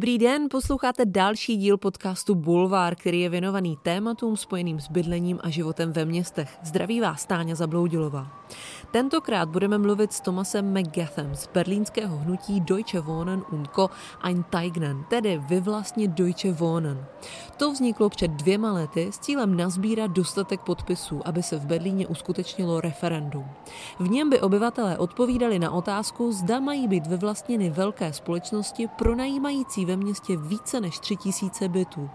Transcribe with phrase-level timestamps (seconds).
[0.00, 5.50] Dobrý den, posloucháte další díl podcastu Bulvár, který je věnovaný tématům spojeným s bydlením a
[5.50, 6.58] životem ve městech.
[6.62, 8.26] Zdraví vás Táňa Zabloudilová.
[8.90, 13.90] Tentokrát budeme mluvit s Tomasem McGathem z berlínského hnutí Deutsche Wohnen und Co.
[14.20, 17.04] ein Teignen, tedy vyvlastnit Deutsche Wohnen.
[17.60, 22.80] To vzniklo před dvěma lety s cílem nazbírat dostatek podpisů, aby se v Berlíně uskutečnilo
[22.80, 23.44] referendum.
[23.98, 29.96] V něm by obyvatelé odpovídali na otázku, zda mají být vyvlastněny velké společnosti pronajímající ve
[29.96, 32.10] městě více než 3000 bytů.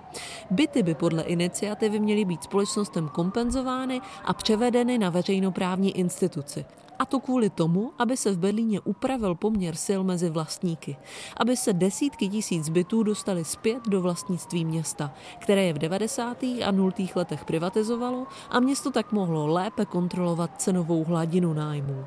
[0.51, 6.65] Byty by podle iniciativy měly být společnostem kompenzovány a převedeny na veřejnoprávní instituci.
[6.99, 10.97] A to kvůli tomu, aby se v Berlíně upravil poměr sil mezi vlastníky.
[11.37, 16.43] Aby se desítky tisíc bytů dostaly zpět do vlastnictví města, které je v 90.
[16.43, 16.91] a 0.
[17.15, 22.05] letech privatizovalo a město tak mohlo lépe kontrolovat cenovou hladinu nájmů.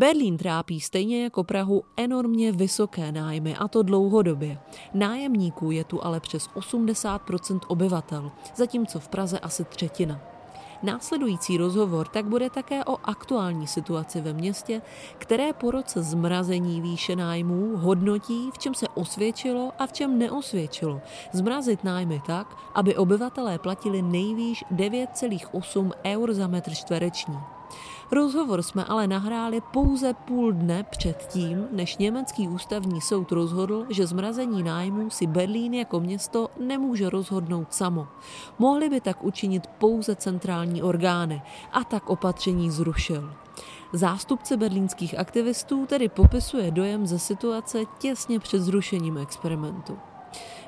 [0.00, 4.58] Berlín trápí stejně jako Prahu enormně vysoké nájmy, a to dlouhodobě.
[4.94, 10.20] Nájemníků je tu ale přes 80% obyvatel, zatímco v Praze asi třetina.
[10.82, 14.82] Následující rozhovor tak bude také o aktuální situaci ve městě,
[15.18, 21.00] které po roce zmrazení výše nájmů hodnotí, v čem se osvědčilo a v čem neosvědčilo.
[21.32, 27.57] Zmrazit nájmy tak, aby obyvatelé platili nejvýš 9,8 eur za metr čtvereční.
[28.10, 34.06] Rozhovor jsme ale nahráli pouze půl dne před tím, než německý ústavní soud rozhodl, že
[34.06, 38.08] zmrazení nájmů si Berlín jako město nemůže rozhodnout samo.
[38.58, 41.42] Mohli by tak učinit pouze centrální orgány
[41.72, 43.32] a tak opatření zrušil.
[43.92, 49.98] Zástupce berlínských aktivistů tedy popisuje dojem ze situace těsně před zrušením experimentu.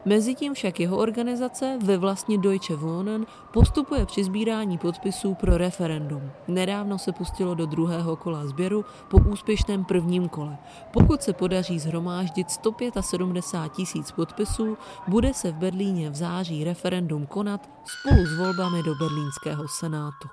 [0.04, 6.30] Mezitím však jeho organizace ve vlastně Deutsche Wohnen postupuje při sbírání podpisů pro referendum.
[6.48, 10.58] Nedávno se pustilo do druhého kola sběru po úspěšném prvním kole.
[10.92, 14.78] Pokud se podaří zhromáždit 175 tisíc podpisů,
[15.08, 20.28] bude se v Berlíně v září referendum konat spolu s volbami do berlínského senátu.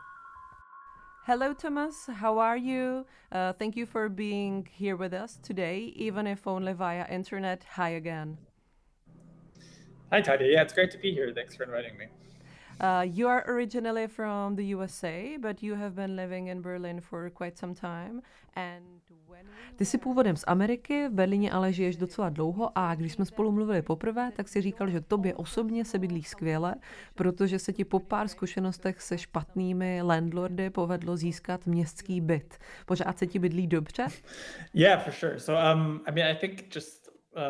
[1.23, 2.09] Hello, Thomas.
[2.13, 2.99] How are you?
[2.99, 7.66] Uh, thank you for being here with us today, even if only via internet.
[7.75, 8.38] Hi again.
[10.12, 10.51] Hi, Tadia.
[10.51, 11.34] Yeah, it's great to be here.
[11.34, 12.06] Thanks for inviting me.
[12.79, 17.29] Uh, you are originally from the USA, but you have been living in Berlin for
[17.29, 18.22] quite some time.
[18.56, 19.01] And
[19.75, 23.51] Ty jsi původem z Ameriky, v Berlíně ale žiješ docela dlouho a když jsme spolu
[23.51, 26.75] mluvili poprvé, tak si říkal, že tobě osobně se bydlí skvěle,
[27.16, 32.57] protože se ti po pár zkušenostech se špatnými landlordy povedlo získat městský byt.
[32.85, 34.07] Pořád se ti bydlí dobře?
[34.73, 35.40] Yeah, for sure.
[35.40, 37.41] So um, I mean, I think just uh,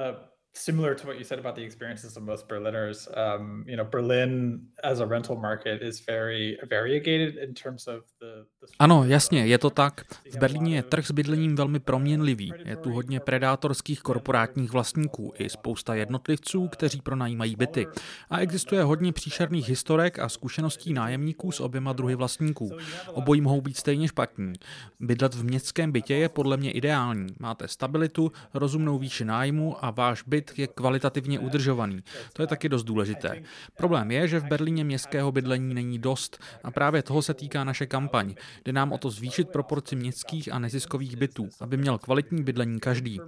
[0.58, 4.60] similar to what you said about the experiences of most Berliners, um, you know, Berlin
[4.84, 9.58] as a rental market is very variegated in terms of the, the Ano, jasně, je
[9.58, 10.02] to tak.
[10.32, 12.54] V Berlíně je trh s bydlením velmi proměnlivý.
[12.66, 17.88] Je tu hodně predátorských korporátních vlastníků i spousta jednotlivců, kteří pronajímají byty.
[18.30, 22.72] A existuje hodně příšerných historek a zkušeností nájemníků s oběma druhy vlastníků.
[23.14, 24.54] Obojí mohou být stejně špatní.
[25.00, 27.28] Bydlet v městském bytě je podle mě ideální.
[27.40, 32.04] Máte stabilitu, rozumnou výši nájmu a váš byt byt je kvalitativně udržovaný.
[32.34, 33.44] To je taky dost důležité.
[33.78, 37.86] Problém je, že v Berlíně městského bydlení není dost a právě toho se týká naše
[37.86, 38.36] kampaň.
[38.66, 43.20] Jde nám o to zvýšit proporci městských a neziskových bytů, aby měl kvalitní bydlení každý.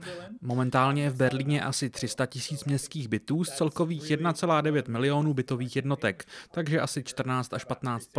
[0.41, 6.25] Momentálně je v Berlíně asi 300 tisíc městských bytů z celkových 1,9 milionů bytových jednotek,
[6.51, 8.09] takže asi 14 až 15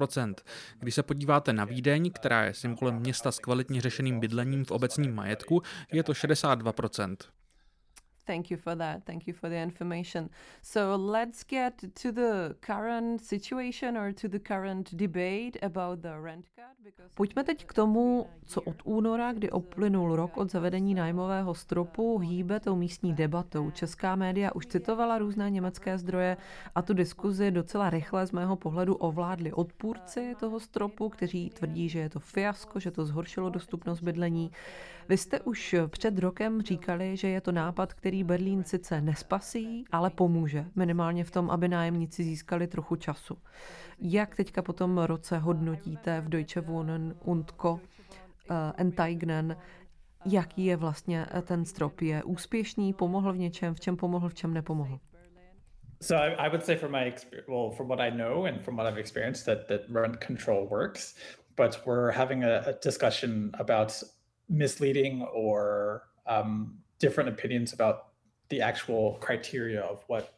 [0.80, 5.14] Když se podíváte na Vídeň, která je symbolem města s kvalitně řešeným bydlením v obecním
[5.14, 5.62] majetku,
[5.92, 6.72] je to 62
[8.30, 9.04] Thank you for that.
[9.04, 10.28] Thank you for the information.
[10.62, 16.46] So let's get to the current situation or to the current debate about the rent
[16.54, 16.70] cut.
[17.14, 22.60] Pojďme teď k tomu, co od února, kdy uplynul rok od zavedení nájmového stropu, hýbe
[22.60, 23.70] tou místní debatou.
[23.70, 26.36] Česká média už citovala různé německé zdroje
[26.74, 31.98] a tu diskuzi docela rychle z mého pohledu ovládli odpůrci toho stropu, kteří tvrdí, že
[31.98, 34.50] je to fiasko, že to zhoršilo dostupnost bydlení.
[35.08, 40.10] Vy jste už před rokem říkali, že je to nápad, který Berlín sice nespasí, ale
[40.10, 43.38] pomůže, minimálně v tom, aby nájemníci získali trochu času.
[43.98, 47.72] Jak teďka po tom roce hodnotíte v Deutsche Wohnen und Co.
[47.72, 47.80] Uh,
[48.76, 49.56] Enteignen,
[50.26, 52.00] jaký je vlastně ten strop?
[52.00, 55.00] Je úspěšný, pomohl v něčem, v čem pomohl, v čem nepomohl?
[56.02, 58.76] So I, I would say from my experience, well, from what I know and from
[58.76, 61.14] what I've experienced, that that rent control works.
[61.56, 64.02] But we're having a, a discussion about
[64.48, 67.96] misleading or um, different opinions about
[68.50, 70.34] the actual criteria of what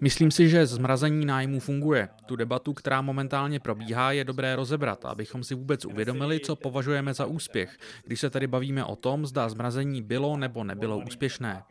[0.00, 2.08] Myslím si, že zmrazení nájmu funguje.
[2.26, 7.26] Tu debatu, která momentálně probíhá, je dobré rozebrat, abychom si vůbec uvědomili, co považujeme za
[7.26, 11.62] úspěch, když se tady bavíme o tom, zda zmrazení bylo nebo nebylo úspěšné.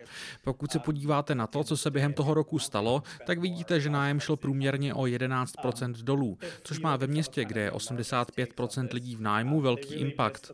[0.44, 4.20] Pokud se podíváte na to, co se během toho roku stalo, tak vidíte, že nájem
[4.20, 9.62] šel průměrně o 11% dolů, což má ve městě, kde je 85% lidí v nájmu,
[9.62, 10.52] velký impact.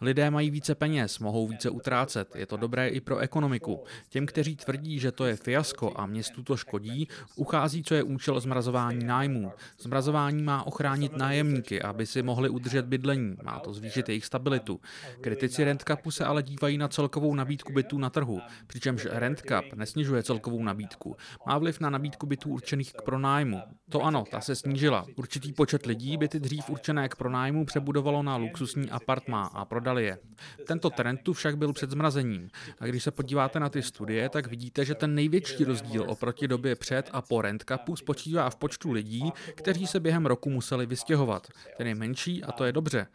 [0.00, 3.84] Lidé mají více peněz, mohou více utrácet, je to dobré i pro ekonomiku.
[4.08, 8.40] Těm, kteří tvrdí, že to je fiasko a městu to škodí, uchází, co je účel
[8.40, 9.52] zmrazování nájmů.
[9.78, 14.80] Zmrazování má ochránit nájemníky, aby si mohli udržet bydlení, má to zvýšit jejich stabilitu.
[15.20, 20.62] Kritici rentkapu se ale dívají na celkovou nabídku bytů na trhu, přičemž rentcap nesnižuje celkovou
[20.62, 21.16] nabídku.
[21.46, 23.62] Má vliv na nabídku bytů určených k pronájmu.
[23.90, 25.06] To ano, ta se snížila.
[25.16, 30.18] Určitý počet lidí byty dřív určené k pronájmu přebudovalo na luxusní apartmá a prodali je.
[30.66, 32.48] Tento trend tu však byl před zmrazením.
[32.80, 36.74] A když se podíváte na ty studie, tak vidíte, že ten největší rozdíl oproti době
[36.74, 41.48] před a po rentkapu spočívá v počtu lidí, kteří se během roku museli vystěhovat.
[41.76, 43.06] Ten je menší a to je dobře.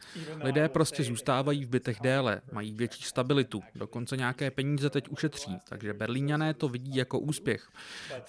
[0.44, 5.94] Lidé prostě zůstávají v bytech déle, mají větší stabilitu, dokonce nějaké peníze teď ušetří, takže
[5.94, 7.68] Berlíňané to vidí jako úspěch.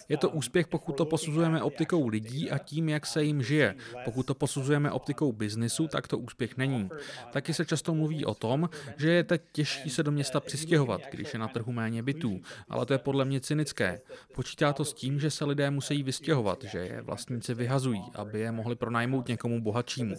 [0.08, 3.74] Je to úspěch, pokud to posuzujeme optikou lidí a tím, jak se jim žije.
[4.04, 6.88] Pokud to posuzujeme optikou biznisu, tak to úspěch není.
[7.32, 11.32] Taky se často mluví o tom, že je teď těžší se do města přistěhovat, když
[11.32, 14.00] je na trhu méně bytů, ale to je podle mě cynické.
[14.34, 18.52] Počítá to s tím, že se lidé musí vystěhovat, že je vlastníci vyhazují, aby je
[18.52, 20.16] mohli pronajmout někomu bohatšímu.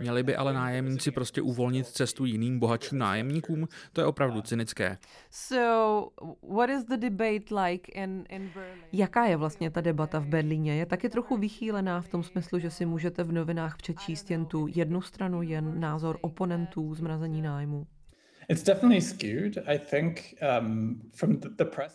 [0.00, 4.98] Měli by ale nájemníci prostě uvolnit cestu jiným bohatším nájemníkům, to je opravdu cynické.
[5.30, 6.10] So,
[6.56, 8.82] what is the debate like in, in Berlin?
[8.92, 10.76] Jaká je vlastně ta debata v Berlíně?
[10.76, 14.66] Je taky trochu vychýlená v tom smyslu, že si můžete v novinách přečíst jen tu
[14.74, 17.86] jednu stranu, jen názor oponentů zmrazení nájmu.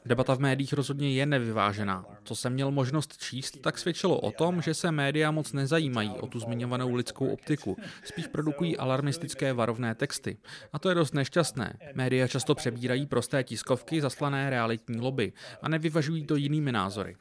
[0.05, 2.05] Debata v médiích rozhodně je nevyvážená.
[2.23, 6.27] Co jsem měl možnost číst, tak svědčilo o tom, že se média moc nezajímají o
[6.27, 7.77] tu zmiňovanou lidskou optiku.
[8.03, 10.37] Spíš produkují alarmistické varovné texty.
[10.73, 11.77] A to je dost nešťastné.
[11.93, 17.15] Média často přebírají prosté tiskovky zaslané realitní lobby a nevyvažují to jinými názory.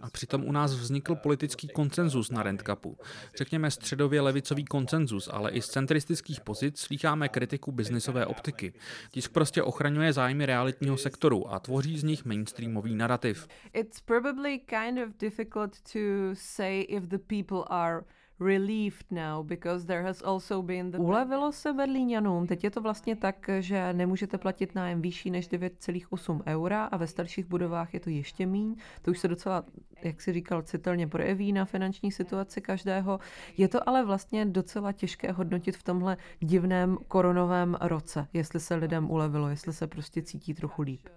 [0.00, 2.98] A přitom u nás vznikl politický koncenzus na Rentkapu.
[3.36, 8.69] Řekněme středově levicový koncenzus, ale i z centristických pozic slýcháme kritiku biznisové optiky.
[9.10, 13.48] Tisk prostě ochraňuje zájmy realitního sektoru a tvoří z nich mainstreamový narrativ.
[13.72, 15.98] It's probably kind of difficult to
[16.34, 18.04] say if the people are
[18.40, 20.98] relieved now because there has also been the...
[20.98, 22.46] Ulevilo se Berlíňanům.
[22.46, 27.06] Teď je to vlastně tak, že nemůžete platit nájem výšší než 9,8 eura a ve
[27.06, 28.76] starších budovách je to ještě míň.
[29.02, 29.64] To už se docela,
[30.02, 33.20] jak si říkal, citelně projeví na finanční situaci každého.
[33.56, 39.10] Je to ale vlastně docela těžké hodnotit v tomhle divném koronovém roce, jestli se lidem
[39.10, 41.08] ulevilo, jestli se prostě cítí trochu líp.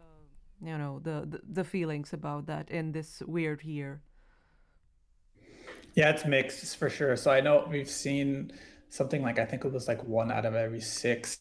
[0.61, 3.99] You know, the, the, the feelings about that in this weird year.
[5.95, 7.17] Yeah, it's mixed for sure.
[7.17, 8.51] So I know we've seen
[8.89, 11.39] something like I think it was like one out of every six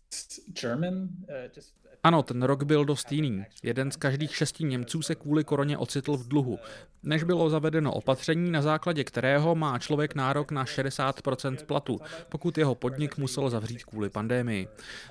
[0.53, 1.73] German uh, just
[2.03, 3.45] ano, ten rok byl dost jiný.
[3.63, 6.59] Jeden z každých šesti Němců se kvůli koroně ocitl v dluhu.
[7.03, 12.75] Než bylo zavedeno opatření, na základě kterého má člověk nárok na 60% platu, pokud jeho
[12.75, 14.69] podnik musel zavřít kvůli pandémii.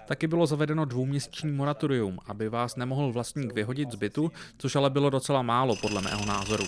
[0.07, 5.09] Taky bylo zavedeno dvouměsíční moratorium, aby vás nemohl vlastník vyhodit z bytu, což ale bylo
[5.09, 6.63] docela málo podle mého názoru.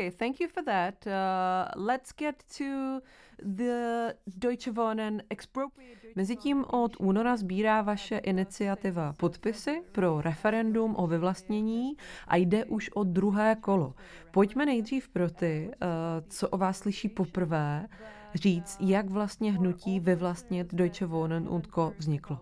[0.00, 1.06] Okay, thank you for that.
[1.06, 3.00] Uh, let's get to
[3.38, 5.98] the Deutsche Wohnen expropriate.
[6.16, 11.96] Mezitím od února sbírá vaše iniciativa podpisy pro referendum o vyvlastnění
[12.28, 13.94] a jde už o druhé kolo.
[14.30, 15.88] Pojďme nejdřív pro ty, uh,
[16.28, 17.86] co o vás slyší poprvé,
[18.34, 21.92] říct, jak vlastně hnutí vyvlastnit Deutsche Wohnen und Co.
[21.98, 22.38] vzniklo.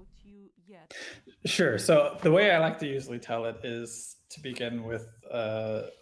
[1.47, 1.79] Sure.
[1.79, 5.98] So the way I like to usually tell it is to begin with uh,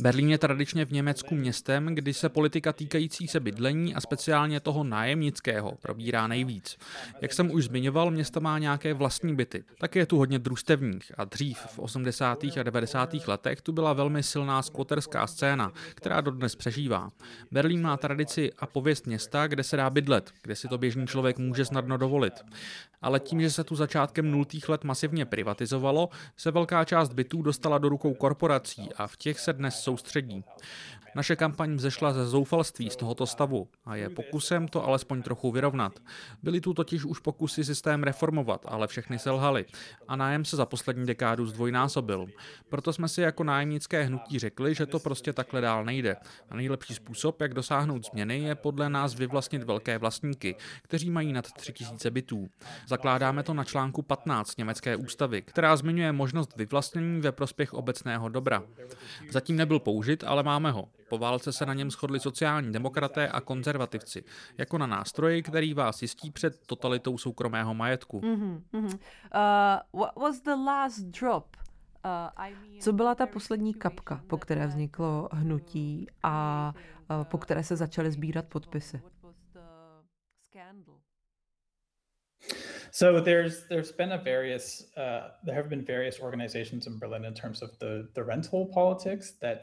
[0.00, 4.84] Berlín je tradičně v Německu městem, kdy se politika týkající se bydlení a speciálně toho
[4.84, 6.78] nájemnického probírá nejvíc.
[7.20, 9.64] Jak jsem už zmiňoval, město má nějaké vlastní byty.
[9.78, 12.44] Tak je tu hodně družstevních a dřív v 80.
[12.44, 13.14] a 90.
[13.26, 17.10] letech tu byla velmi silná skvoterská scéna, která dodnes přežívá.
[17.50, 21.38] Berlín má tradici a pověst města, kde se dá bydlet, kde si to běžný člověk
[21.38, 22.34] může snadno dovolit.
[23.02, 27.78] Ale tím, že se tu začátkem nultých let masivně privatizovalo, se velká část bytů dostala
[27.78, 30.44] do rukou rukou korporací a v těch se dnes soustředí.
[31.16, 35.98] Naše kampaň vzešla ze zoufalství z tohoto stavu a je pokusem to alespoň trochu vyrovnat.
[36.42, 39.64] Byly tu totiž už pokusy systém reformovat, ale všechny selhaly
[40.08, 42.26] a nájem se za poslední dekádu zdvojnásobil.
[42.68, 46.16] Proto jsme si jako nájemnické hnutí řekli, že to prostě takhle dál nejde.
[46.50, 51.52] A nejlepší způsob, jak dosáhnout změny, je podle nás vyvlastnit velké vlastníky, kteří mají nad
[51.52, 52.48] 3000 bytů.
[52.86, 58.62] Zakládáme to na článku 15 německé ústavy, která zmiňuje možnost vyvlastnění ve prospěch obecného dobra.
[59.30, 60.88] Zatím nebyl použit, ale máme ho.
[61.08, 64.24] Po válce se na něm shodli sociální demokraté a konzervativci,
[64.58, 68.20] jako na nástroji, který vás jistí před totalitou soukromého majetku.
[68.20, 68.94] Mm-hmm, mm-hmm.
[68.94, 71.56] Uh, what was the last drop?
[72.04, 76.74] Uh, Co byla ta poslední kapka, po které vzniklo hnutí a
[77.10, 79.00] uh, po které se začaly sbírat podpisy?
[82.90, 87.34] So there's there's been a various uh, there have been various organizations in Berlin in
[87.34, 89.58] terms of the the rental politics that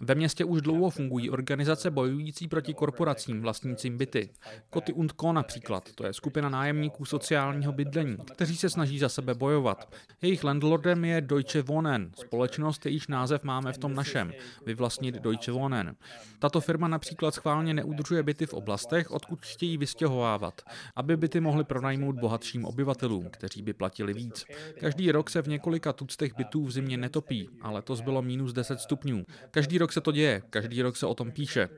[0.00, 4.30] ve městě už dlouho fungují organizace bojující proti korporacím vlastnícím byty.
[4.70, 9.34] Koty und Co například, to je skupina nájemníků sociálního bydlení, kteří se snaží za sebe
[9.34, 9.94] bojovat.
[10.22, 14.32] Jejich landlordem je Deutsche Wohnen, společnost, jejíž název máme v tom našem,
[14.66, 15.96] vyvlastnit Deutsche Wohnen.
[16.38, 20.62] Tato firma například schválně neudržuje byty v oblastech, odkud chtějí vystěhovávat,
[20.96, 24.44] aby byty mohly pronajmout bohatším obyvatelům, kteří by platili víc.
[24.80, 28.80] Každý rok se v několika tuctech bytů v zimě netopí, ale to bylo minus 10
[28.80, 29.24] stupňů.
[29.50, 31.68] Každý rok rok se to děje, každý rok se o tom píše.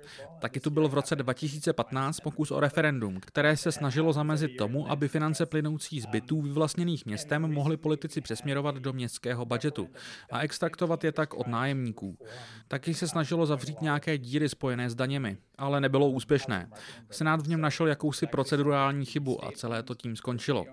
[0.41, 5.09] Taky tu byl v roce 2015 pokus o referendum, které se snažilo zamezit tomu, aby
[5.09, 9.89] finance plynoucí z bytů vyvlastněných městem mohly politici přesměrovat do městského budžetu
[10.33, 12.19] a extraktovat je tak od nájemníků.
[12.69, 16.71] Taky se snažilo zavřít nějaké díry spojené s daněmi, ale nebylo úspěšné.
[17.11, 20.65] Senát v něm našel jakousi procedurální chybu a celé to tím skončilo.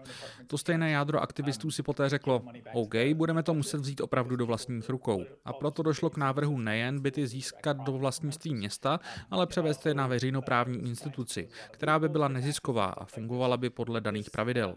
[0.48, 2.41] To stejné jádro aktivistů si poté řeklo,
[2.74, 5.25] OK, budeme to muset vzít opravdu do vlastních rukou.
[5.46, 9.00] A proto došlo k návrhu nejen byty získat do vlastnictví města,
[9.31, 14.29] ale převést je na veřejnoprávní instituci, která by byla nezisková a fungovala by podle daných
[14.29, 14.75] pravidel.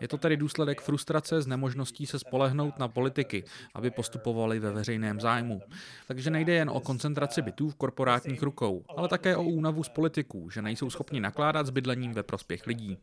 [0.00, 5.20] Je to tedy důsledek frustrace z nemožností se spolehnout na politiky, aby postupovali ve veřejném
[5.20, 5.60] zájmu.
[6.06, 10.50] Takže nejde jen o koncentraci bytů v korporátních rukou, ale také o únavu z politiků,
[10.50, 12.98] že nejsou schopni nakládat s bydlením ve prospěch lidí.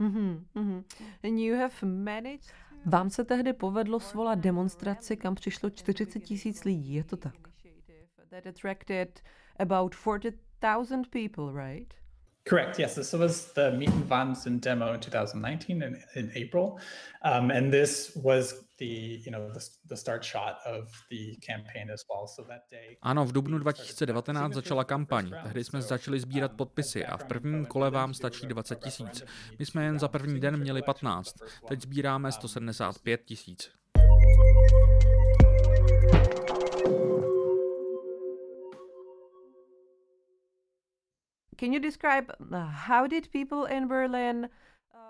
[0.00, 0.84] Mm-hmm, mm-hmm.
[1.24, 2.52] And you have managed...
[2.86, 7.47] Vám se tehdy povedlo svolat demonstraci, kam přišlo 40 tisíc lidí, je to tak?
[8.30, 9.20] That attracted
[9.58, 11.92] about 40,000 people, right?
[12.48, 12.78] Correct.
[12.78, 16.78] Yes, this was the Mieten Wahnsinn demo in 2019 in, in April,
[17.22, 22.04] um, and this was the you know the, the start shot of the campaign as
[22.08, 22.26] well.
[22.26, 22.96] So that day.
[23.02, 25.30] Ano, v dubnu 2019 začala kampaň.
[25.42, 29.24] Tehdy jsme začali sbírat podpisy a v prvním kole vám stačí 20 tisíc.
[29.58, 31.34] My jsme jen za první den měli 15.
[31.68, 33.70] Teď sbíráme 175 tisíc.
[41.60, 44.48] Can you describe uh, how did people in Berlin
[44.94, 45.00] uh,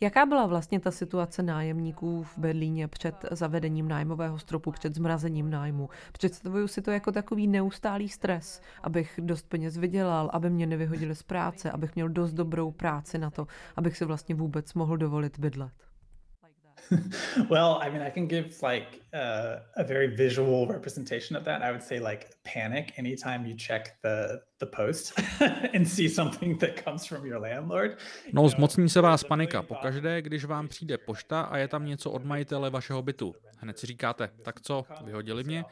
[0.00, 5.88] Jaká byla vlastně ta situace nájemníků v Berlíně před zavedením nájmového stropu, před zmrazením nájmu?
[6.12, 11.22] Představuju si to jako takový neustálý stres, abych dost peněz vydělal, aby mě nevyhodili z
[11.22, 13.46] práce, abych měl dost dobrou práci na to,
[13.76, 15.91] abych si vlastně vůbec mohl dovolit bydlet.
[17.50, 21.62] well, I mean, I can give like uh, a very visual representation of that.
[21.62, 25.12] I would say like panic anytime you check the the post
[25.74, 27.98] and see something that comes from your landlord.
[28.32, 32.24] No, zmocní se vás panika pokaždé, když vám přijde pošta a je tam něco od
[32.24, 33.34] majitele vašeho bytu.
[33.58, 35.64] Hned si říkáte, tak co, vyhodili mě?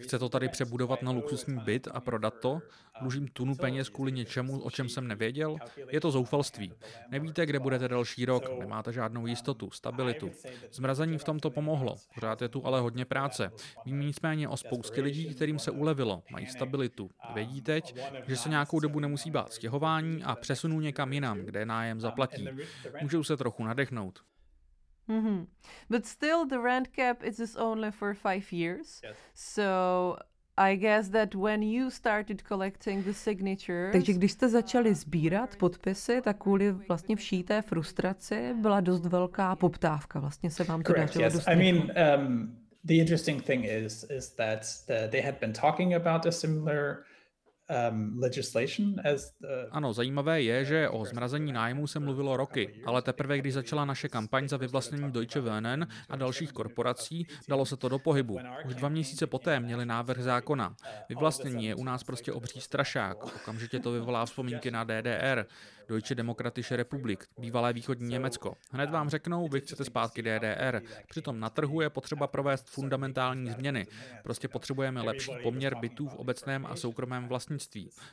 [0.00, 2.62] Chce to tady přebudovat na luxusní byt a prodat to?
[3.00, 5.56] Dlužím tunu peněz kvůli něčemu, o čem jsem nevěděl?
[5.90, 6.72] Je to zoufalství.
[7.10, 10.30] Nevíte, kde budete další rok, nemáte žádnou jistotu, stabilitu.
[10.72, 13.50] Zmrazení v tomto pomohlo, pořád je tu ale hodně práce.
[13.84, 17.10] Vím nicméně o spoustě lidí, kterým se ulevilo, mají stabilitu.
[17.34, 22.00] Vědí teď, že se nějakou dobu nemusí bát stěhování a přesunou někam jinam, kde nájem
[22.00, 22.48] zaplatí.
[23.02, 24.20] Můžou se trochu nadechnout.
[25.08, 25.46] Mm-hmm.
[25.90, 29.00] But still, the rent cap is only for five years.
[29.02, 29.16] Yes.
[29.34, 30.16] So
[30.56, 33.92] I guess that when you started collecting the signatures...
[33.92, 39.56] Takže když jste začali sbírat podpisy, tak kvůli vlastně vší té frustraci byla dost velká
[39.56, 40.20] poptávka.
[40.20, 41.46] Vlastně se vám to dařilo yes.
[41.46, 46.26] I mean, um, the interesting thing is, is that the, they had been talking about
[46.26, 46.96] a similar
[49.70, 54.08] ano, zajímavé je, že o zmrazení nájmu se mluvilo roky, ale teprve když začala naše
[54.08, 58.38] kampaň za vyvlastnění Deutsche Wohnen a dalších korporací, dalo se to do pohybu.
[58.66, 60.76] Už dva měsíce poté měli návrh zákona.
[61.08, 63.24] Vyvlastnění je u nás prostě obří strašák.
[63.24, 65.46] Okamžitě to vyvolá vzpomínky na DDR,
[65.88, 68.54] Deutsche Demokratische Republik, bývalé východní Německo.
[68.70, 70.82] Hned vám řeknou, vy chcete zpátky DDR.
[71.08, 73.86] Přitom na trhu je potřeba provést fundamentální změny.
[74.22, 77.53] Prostě potřebujeme lepší poměr bytů v obecném a soukromém vlastnictví.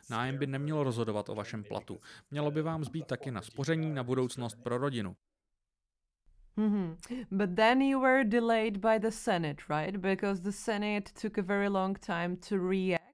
[0.09, 1.99] Nájem by nemělo rozhodovat o vašem platu.
[2.31, 5.15] Mělo by vám zbýt taky na spoření na budoucnost pro rodinu.
[6.57, 7.25] Mm-hmm.
[7.31, 9.97] But then you were delayed by the Senate, right?
[9.97, 13.10] Because the Senate took a very long time to react.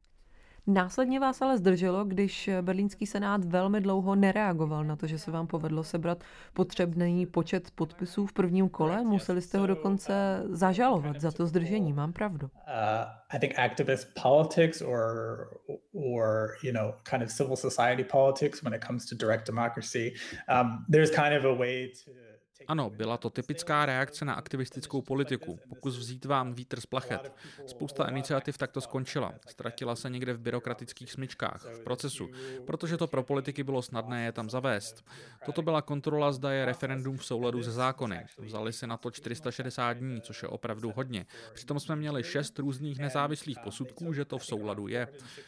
[0.67, 5.47] Následně vás ale zdrželo, když berlínský senát velmi dlouho nereagoval na to, že se vám
[5.47, 9.03] povedlo sebrat potřebný počet podpisů v prvním kole.
[9.03, 11.93] Museli jste ho dokonce zažalovat za to zdržení.
[11.93, 12.47] Mám pravdu.
[12.47, 12.61] Uh,
[13.29, 15.07] I think activist politics or
[15.93, 20.13] or you know kind of civil society politics when it comes to direct democracy.
[20.49, 22.26] Um, there's kind of a way to
[22.67, 27.33] ano, byla to typická reakce na aktivistickou politiku, pokus vzít vám vítr z plachet.
[27.65, 29.33] Spousta iniciativ takto skončila.
[29.47, 32.29] Ztratila se někde v byrokratických smyčkách, v procesu,
[32.65, 35.05] protože to pro politiky bylo snadné je tam zavést.
[35.45, 38.25] Toto byla kontrola, zda je referendum v souladu se zákony.
[38.37, 41.25] Vzali si na to 460 dní, což je opravdu hodně.
[41.53, 45.07] Přitom jsme měli šest různých nezávislých posudků, že to v souladu je,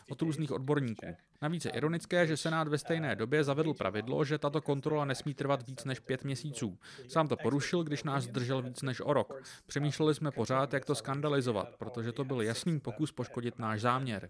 [0.10, 1.16] od různých odborníků.
[1.42, 5.68] Navíc je ironické, že Senát ve stejné době zavedl pravidlo, že tato kontrola nesmí trvat
[5.68, 6.80] víc než pět měsíců.
[7.08, 9.34] Sám to porušil, když nás zdržel víc než o rok.
[9.68, 14.30] Přemýšleli jsme pořád, jak to skandalizovat, protože to byl jasný pokus poškodit náš záměr.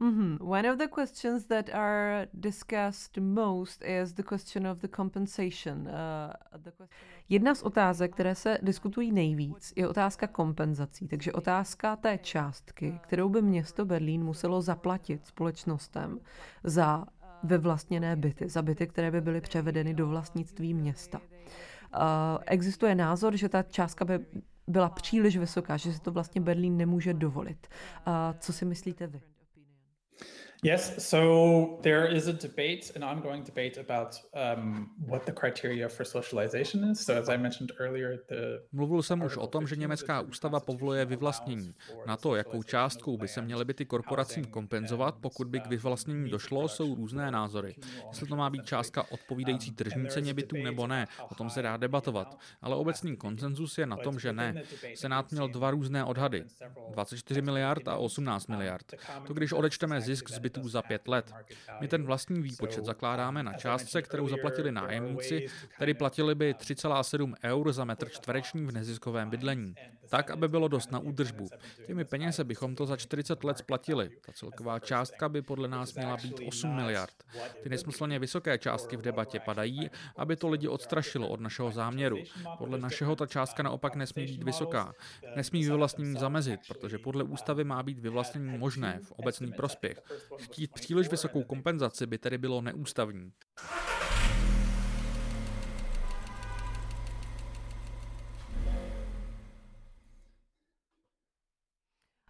[0.00, 0.38] Mm-hmm.
[0.40, 5.88] One of the questions that are discussed most is the question of the compensation.
[5.88, 6.32] Uh.
[7.28, 11.08] Jedna z otázek, které se diskutují nejvíc, je otázka kompenzací.
[11.08, 16.20] Takže otázka té částky, kterou by město Berlín muselo zaplatit společnostem
[16.64, 17.04] za
[17.42, 21.18] vyvlastněné byty, za byty, které by byly převedeny do vlastnictví města.
[21.18, 22.02] Uh,
[22.46, 24.26] existuje názor, že ta částka by
[24.66, 27.66] byla příliš vysoká, že si to vlastně Berlín nemůže dovolit.
[28.06, 29.20] Uh, co si myslíte vy?
[30.62, 36.04] Yes, so there is a debate, an ongoing debate about um, what the criteria for
[36.06, 37.04] socialization is.
[37.04, 41.04] So as I mentioned earlier, the Mluvil jsem už o tom, že německá ústava povoluje
[41.04, 41.74] vyvlastnění.
[42.06, 46.68] Na to, jakou částkou by se měly byty korporacím kompenzovat, pokud by k vyvlastnění došlo,
[46.68, 47.74] jsou různé názory.
[48.08, 51.76] Jestli to má být částka odpovídající tržní ceně bytů nebo ne, o tom se dá
[51.76, 52.38] debatovat.
[52.62, 54.62] Ale obecný konsenzus je na tom, že ne.
[54.94, 56.44] Senát měl dva různé odhady.
[56.90, 58.92] 24 miliard a 18 miliard.
[59.26, 61.32] To když odečteme zisk z bytů za pět let.
[61.80, 65.46] My ten vlastní výpočet zakládáme na částce, kterou zaplatili nájemníci,
[65.78, 69.74] tedy platili by 3,7 eur za metr čtvereční v neziskovém bydlení.
[70.08, 71.48] Tak, aby bylo dost na údržbu.
[71.86, 74.10] Těmi peněze bychom to za 40 let splatili.
[74.26, 77.14] Ta celková částka by podle nás měla být 8 miliard.
[77.62, 82.18] Ty nesmyslně vysoké částky v debatě padají, aby to lidi odstrašilo od našeho záměru.
[82.58, 84.92] Podle našeho ta částka naopak nesmí být vysoká.
[85.36, 90.02] Nesmí vyvlastnění zamezit, protože podle ústavy má být vyvlastnění možné v obecný prospěch.
[90.38, 93.32] Chtít příliš vysokou kompenzaci by tedy bylo neústavní.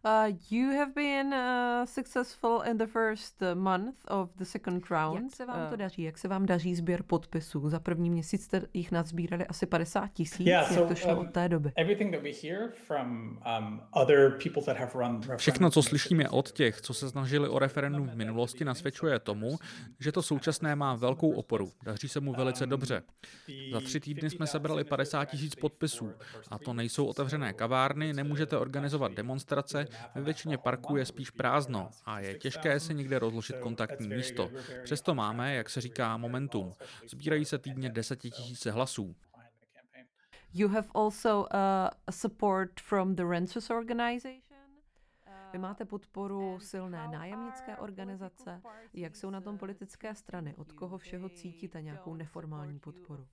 [0.06, 5.22] Uh, you have been uh, successful in the first uh, month of the second round.
[5.22, 6.02] Jak se vám to uh, daří?
[6.02, 7.68] Jak se vám daří sběr podpisů?
[7.68, 10.46] Za první měsíc jste jich nazbírali asi 50 tisíc.
[10.46, 11.72] Yeah, Jak to šlo um, od té doby?
[13.58, 13.80] Um,
[15.36, 19.58] Všechno, co slyšíme od těch, co se snažili o referendum v minulosti, nasvědčuje tomu,
[20.00, 21.72] že to současné má velkou oporu.
[21.84, 23.02] Daří se mu velice dobře.
[23.72, 26.12] Za tři týdny jsme sebrali 50 tisíc podpisů.
[26.50, 32.20] A to nejsou otevřené kavárny, nemůžete organizovat demonstrace, ve většině parků je spíš prázdno a
[32.20, 34.50] je těžké si někde rozložit kontaktní místo.
[34.84, 36.72] Přesto máme, jak se říká, momentum.
[37.06, 39.14] Sbírají se týdně desetitisíce hlasů.
[40.54, 41.48] You have also uh,
[42.10, 44.46] support from the renters organization?
[45.52, 48.60] Vy máte podporu silné nájemnické organizace.
[48.94, 50.54] Jak jsou na tom politické strany?
[50.54, 53.26] Od koho všeho cítíte nějakou neformální podporu?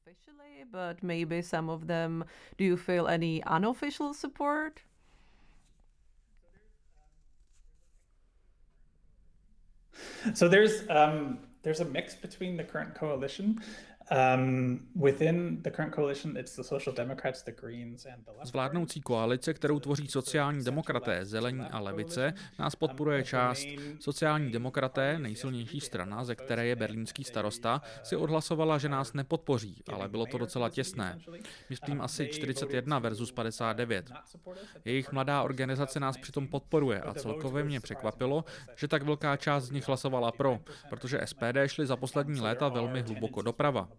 [0.65, 2.25] But maybe some of them,
[2.57, 4.79] do you feel any unofficial support?
[10.33, 13.61] So there's um, there's a mix between the current coalition.
[18.43, 23.67] Z vládnoucí koalice, kterou tvoří sociální demokraté, zelení a levice, nás podporuje část.
[23.99, 30.09] Sociální demokraté, nejsilnější strana, ze které je berlínský starosta, si odhlasovala, že nás nepodpoří, ale
[30.09, 31.19] bylo to docela těsné.
[31.69, 34.11] Myslím asi 41 versus 59.
[34.85, 38.45] Jejich mladá organizace nás přitom podporuje a celkově mě překvapilo,
[38.75, 43.01] že tak velká část z nich hlasovala pro, protože SPD šli za poslední léta velmi
[43.01, 43.89] hluboko doprava.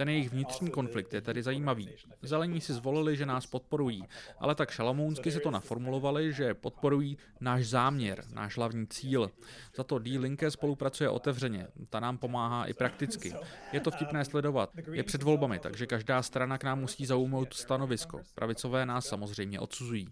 [0.00, 1.88] Ten jejich vnitřní konflikt je tedy zajímavý.
[2.22, 4.04] Zelení si zvolili, že nás podporují,
[4.38, 9.30] ale tak šalamounsky se to naformulovali, že podporují náš záměr, náš hlavní cíl.
[9.76, 10.18] Za to D.
[10.18, 13.34] Linke spolupracuje otevřeně, ta nám pomáhá i prakticky.
[13.72, 14.70] Je to vtipné sledovat.
[14.92, 18.20] Je před volbami, takže každá strana k nám musí zaujmout stanovisko.
[18.34, 20.08] Pravicové nás samozřejmě odsuzují.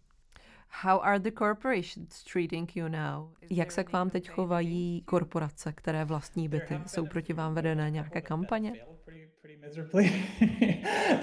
[0.83, 3.31] How are the corporations treating you now?
[3.51, 6.81] Jak se k vám teď chovají korporace, které vlastní byty?
[6.87, 8.73] Jsou proti vám vedené nějaké kampaně?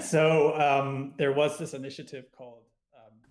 [0.00, 2.62] so um, there was this initiative called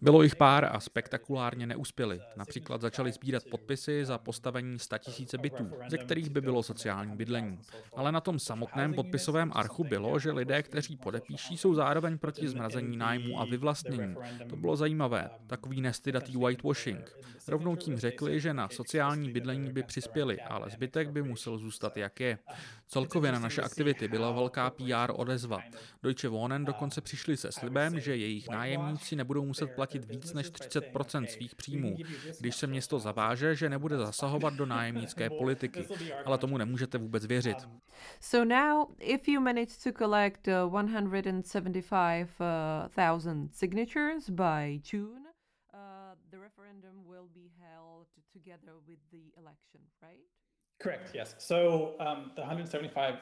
[0.01, 2.19] bylo jich pár a spektakulárně neuspěli.
[2.35, 7.59] Například začali sbírat podpisy za postavení 100 tisíce bytů, ze kterých by bylo sociální bydlení.
[7.95, 12.97] Ale na tom samotném podpisovém archu bylo, že lidé, kteří podepíší, jsou zároveň proti zmrazení
[12.97, 14.15] nájmu a vyvlastnění.
[14.49, 17.11] To bylo zajímavé, takový nestydatý whitewashing.
[17.47, 22.19] Rovnou tím řekli, že na sociální bydlení by přispěli, ale zbytek by musel zůstat jak
[22.19, 22.37] je.
[22.87, 25.59] Celkově na naše aktivity byla velká PR odezva.
[26.03, 30.83] Deutsche Wohnen dokonce přišli se slibem, že jejich nájemníci nebudou muset platit víc než 30
[31.25, 31.97] svých příjmů,
[32.39, 35.87] když se město zaváže, že nebude zasahovat do nájemnické politiky.
[36.25, 37.57] Ale tomu nemůžete vůbec věřit.
[38.19, 40.47] So now, if you manage to collect
[41.41, 45.25] 175,000 uh, signatures by June,
[45.73, 45.79] uh,
[46.29, 50.25] the referendum will be held together with the election, right?
[50.77, 51.35] Correct, yes.
[51.39, 53.15] So um, the 175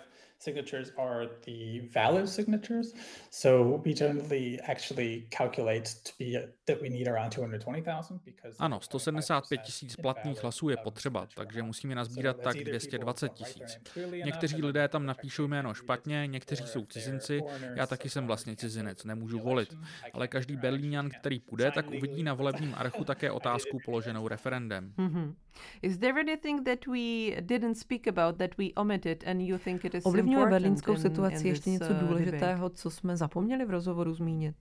[0.44, 2.94] signatures are the valid signatures.
[3.30, 9.62] So we generally actually calculate to be that we need around 220,000 because Ano, 175
[9.62, 13.80] tisíc platných hlasů je potřeba, takže musíme nazbírat tak 220 tisíc.
[14.26, 17.42] Někteří lidé tam napíšou jméno špatně, někteří jsou cizinci,
[17.76, 19.78] já taky jsem vlastně cizinec, nemůžu volit.
[20.14, 24.94] Ale každý Berlíňan, který půjde, tak uvidí na volebním archu také otázku položenou referendem.
[24.98, 25.36] Mm-hmm.
[25.82, 29.96] Is there anything that we didn't speak about that we omitted and you think it
[29.96, 34.56] is Ovlivňuje berlínskou situaci ještě něco uh, důležitého, co jsme zapomněli v rozhovoru zmínit?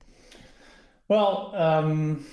[1.09, 1.53] Well,
[1.85, 2.25] um,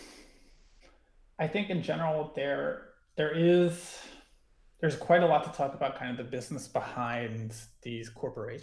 [1.37, 2.77] I think in general there
[3.15, 4.03] there is
[4.79, 7.53] there's quite a lot to talk about kind of the business behind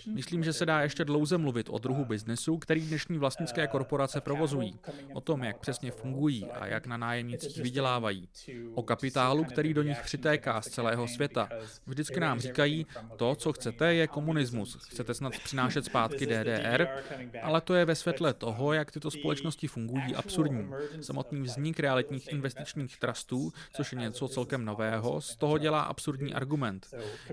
[0.06, 4.78] Myslím, že se dá ještě dlouze mluvit o druhu biznesu, který dnešní vlastnické korporace provozují,
[5.14, 8.28] o tom, jak přesně fungují a jak na nájemnicích vydělávají,
[8.74, 11.48] o kapitálu, který do nich přitéká z celého světa.
[11.86, 14.78] Vždycky nám říkají, to, co chcete, je komunismus.
[14.90, 16.88] Chcete snad přinášet zpátky DDR,
[17.42, 20.70] ale to je ve světle toho, jak tyto společnosti fungují, absurdní.
[21.00, 26.86] Samotný vznik realitních investičních trustů, což je něco celkem nového, z toho dělá absurdní argument.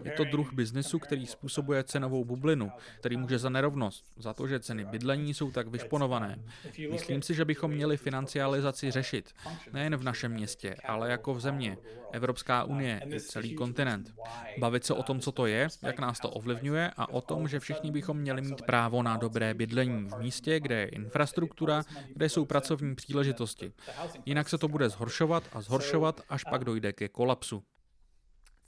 [0.03, 4.47] Je to druh biznesu, který způsobuje způsobuje cenovou bublinu, který může za nerovnost, za to,
[4.47, 6.39] že ceny bydlení jsou tak vyšponované.
[6.91, 9.33] Myslím si, že bychom měli financializaci řešit,
[9.73, 11.77] nejen v našem městě, ale jako v země,
[12.11, 14.13] Evropská unie i celý kontinent.
[14.57, 17.59] Bavit se o tom, co to je, jak nás to ovlivňuje a o tom, že
[17.59, 21.83] všichni bychom měli mít právo na dobré bydlení v místě, kde je infrastruktura,
[22.13, 23.73] kde jsou pracovní příležitosti.
[24.25, 27.63] Jinak se to bude zhoršovat a zhoršovat, až pak dojde ke kolapsu.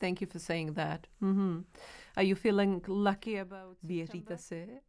[0.05, 1.07] Thank you for saying that.
[1.23, 1.61] Mm-hmm.
[2.15, 4.81] Are you feeling lucky about Věříte si?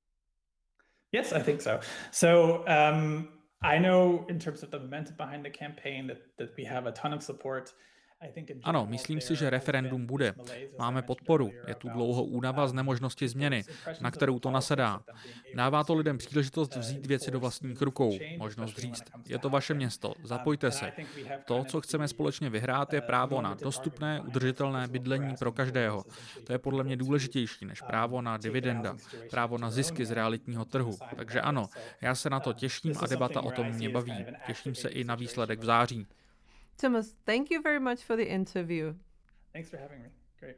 [1.11, 1.81] Yes, I think so.
[2.11, 3.29] So um,
[3.63, 6.93] I know in terms of the momentum behind the campaign that, that we have a
[6.93, 7.73] ton of support.
[8.63, 10.35] Ano, myslím si, že referendum bude.
[10.79, 11.51] Máme podporu.
[11.69, 13.65] Je tu dlouho únava z nemožnosti změny,
[14.01, 15.01] na kterou to nasedá.
[15.55, 20.15] Dává to lidem příležitost vzít věci do vlastních rukou, možnost říct, je to vaše město,
[20.23, 20.93] zapojte se.
[21.45, 26.05] To, co chceme společně vyhrát, je právo na dostupné, udržitelné bydlení pro každého.
[26.45, 28.97] To je podle mě důležitější než právo na dividenda,
[29.31, 30.97] právo na zisky z realitního trhu.
[31.17, 31.69] Takže ano,
[32.01, 34.27] já se na to těším a debata o tom mě baví.
[34.47, 36.07] Těším se i na výsledek v září.
[36.77, 38.95] Thomas, thank you very much for the interview.
[39.53, 40.09] Thanks for having me.
[40.41, 40.57] Great.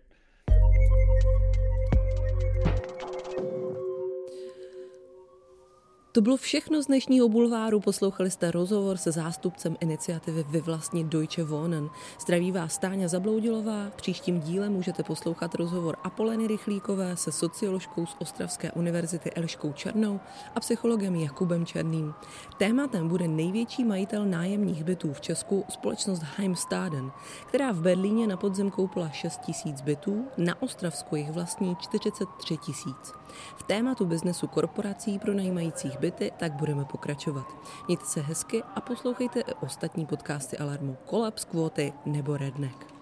[6.12, 7.80] To bylo všechno z dnešního bulváru.
[7.80, 11.88] Poslouchali jste rozhovor se zástupcem iniciativy Vyvlastnit Deutsche Wohnen.
[12.20, 13.90] Zdraví vás Stáňa Zabloudilová.
[13.96, 20.20] Příštím díle můžete poslouchat rozhovor Apoleny Rychlíkové se socioložkou z Ostravské univerzity Eliškou Černou
[20.54, 22.14] a psychologem Jakubem Černým.
[22.58, 27.10] Tématem bude největší majitel nájemních bytů v Česku společnost Heimstaden,
[27.46, 33.12] která v Berlíně na podzem koupila 6 tisíc bytů, na Ostravsku jich vlastní 43 tisíc.
[33.56, 37.46] V tématu biznesu korporací pronajímajících byty tak budeme pokračovat.
[37.86, 42.97] Mějte se hezky a poslouchejte ostatní podcasty Alarmu Kolaps, Kvóty nebo Redneck.